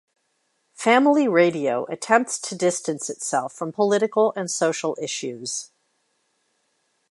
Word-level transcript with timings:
Family 0.73 1.27
Radio 1.27 1.85
attempts 1.85 2.39
to 2.49 2.55
distance 2.55 3.07
itself 3.07 3.53
from 3.53 3.71
political 3.71 4.33
and 4.35 4.49
social 4.49 4.97
issues. 4.99 5.69